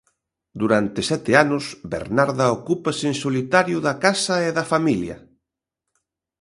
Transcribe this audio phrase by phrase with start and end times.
[0.61, 1.63] Durante sete anos
[1.93, 5.17] Bernarda ocúpase en solitario da casa e da familia.